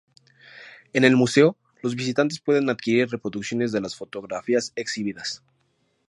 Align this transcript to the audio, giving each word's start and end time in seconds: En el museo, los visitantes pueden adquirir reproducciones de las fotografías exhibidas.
En 0.93 1.03
el 1.03 1.15
museo, 1.15 1.55
los 1.83 1.93
visitantes 1.95 2.39
pueden 2.39 2.71
adquirir 2.71 3.09
reproducciones 3.11 3.71
de 3.71 3.81
las 3.81 3.95
fotografías 3.95 4.73
exhibidas. 4.75 5.43